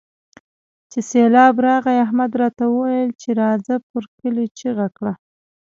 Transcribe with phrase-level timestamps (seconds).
[0.91, 5.13] چې سېبلاب راغی؛ احمد راته وويل چې راځه پر کلي چيغه کړه.